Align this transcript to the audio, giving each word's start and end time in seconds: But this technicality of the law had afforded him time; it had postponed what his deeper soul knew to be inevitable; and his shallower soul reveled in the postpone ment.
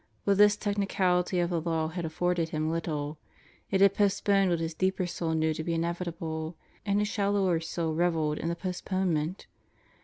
But 0.25 0.39
this 0.39 0.55
technicality 0.57 1.37
of 1.39 1.51
the 1.51 1.61
law 1.61 1.89
had 1.89 2.05
afforded 2.05 2.49
him 2.49 2.73
time; 2.81 3.15
it 3.69 3.81
had 3.81 3.93
postponed 3.93 4.49
what 4.49 4.59
his 4.59 4.73
deeper 4.73 5.05
soul 5.05 5.33
knew 5.33 5.53
to 5.53 5.63
be 5.63 5.75
inevitable; 5.75 6.57
and 6.83 6.97
his 6.97 7.07
shallower 7.07 7.59
soul 7.59 7.93
reveled 7.93 8.39
in 8.39 8.49
the 8.49 8.55
postpone 8.55 9.13
ment. 9.13 9.45